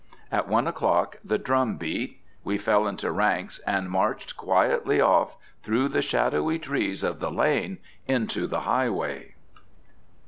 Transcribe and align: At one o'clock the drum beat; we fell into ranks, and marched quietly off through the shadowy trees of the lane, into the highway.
At 0.31 0.47
one 0.47 0.65
o'clock 0.65 1.17
the 1.23 1.37
drum 1.37 1.77
beat; 1.77 2.23
we 2.43 2.57
fell 2.57 2.87
into 2.87 3.11
ranks, 3.11 3.59
and 3.67 3.87
marched 3.91 4.35
quietly 4.35 4.99
off 4.99 5.37
through 5.61 5.89
the 5.89 6.01
shadowy 6.01 6.57
trees 6.57 7.03
of 7.03 7.19
the 7.19 7.29
lane, 7.29 7.77
into 8.07 8.47
the 8.47 8.61
highway. 8.61 9.35